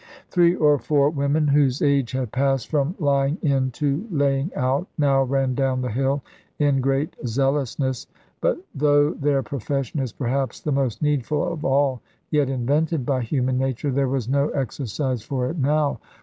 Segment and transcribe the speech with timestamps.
[0.31, 5.21] Three or four women, whose age had passed from lying in to laying out, now
[5.21, 6.23] ran down the hill
[6.57, 8.07] in great zealousness;
[8.41, 12.01] but though their profession is perhaps the most needful of all
[12.31, 15.99] yet invented by human nature, there was no exercise for it now.